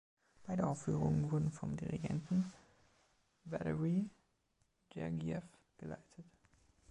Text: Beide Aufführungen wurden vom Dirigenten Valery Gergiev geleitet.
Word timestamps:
Beide 0.47 0.65
Aufführungen 0.65 1.29
wurden 1.31 1.51
vom 1.51 1.77
Dirigenten 1.77 2.51
Valery 3.45 4.09
Gergiev 4.89 5.43
geleitet. 5.77 6.25